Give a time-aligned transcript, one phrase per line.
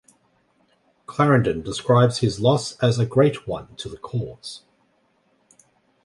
[1.05, 4.63] Clarendon describes his loss as a great one to the cause.